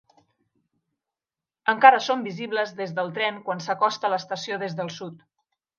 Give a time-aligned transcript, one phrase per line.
[1.73, 5.27] Encara són visibles des del tren quan s'acosta a l'estació des del sud.